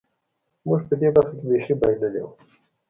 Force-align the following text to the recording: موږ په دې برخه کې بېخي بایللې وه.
موږ 0.67 0.79
په 0.87 0.93
دې 1.01 1.09
برخه 1.15 1.33
کې 1.39 1.45
بېخي 1.49 1.73
بایللې 1.79 2.21
وه. 2.23 2.31